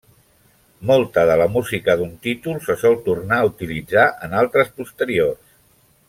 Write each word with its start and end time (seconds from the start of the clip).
Molta 0.91 1.25
de 1.31 1.35
la 1.41 1.45
música 1.57 1.95
d'un 1.99 2.15
títol, 2.23 2.57
se 2.69 2.77
sol 2.87 2.97
tornar 3.11 3.41
a 3.41 3.49
utilitzar 3.53 4.07
en 4.29 4.33
altres 4.43 4.73
posteriors. 4.81 5.55